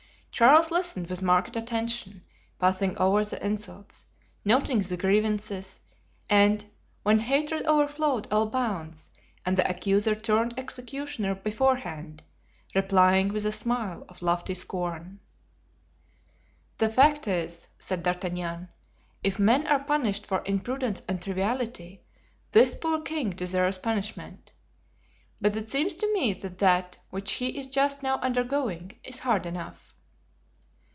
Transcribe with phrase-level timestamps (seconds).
[0.33, 2.23] Charles listened with marked attention,
[2.57, 4.05] passing over the insults,
[4.43, 5.81] noting the grievances,
[6.31, 6.65] and,
[7.03, 9.11] when hatred overflowed all bounds
[9.45, 12.23] and the accuser turned executioner beforehand,
[12.73, 15.19] replying with a smile of lofty scorn.
[16.79, 18.69] "The fact is," said D'Artagnan,
[19.23, 22.01] "if men are punished for imprudence and triviality,
[22.51, 24.53] this poor king deserves punishment.
[25.39, 29.45] But it seems to me that that which he is just now undergoing is hard
[29.45, 29.89] enough."